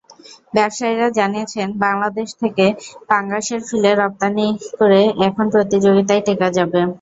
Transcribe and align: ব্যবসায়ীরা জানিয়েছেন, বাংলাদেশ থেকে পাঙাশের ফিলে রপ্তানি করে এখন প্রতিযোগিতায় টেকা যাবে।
ব্যবসায়ীরা 0.53 1.07
জানিয়েছেন, 1.19 1.67
বাংলাদেশ 1.85 2.29
থেকে 2.41 2.65
পাঙাশের 3.09 3.61
ফিলে 3.67 3.91
রপ্তানি 3.93 4.47
করে 4.79 5.01
এখন 5.27 5.45
প্রতিযোগিতায় 5.53 6.23
টেকা 6.27 6.47
যাবে। 6.57 6.79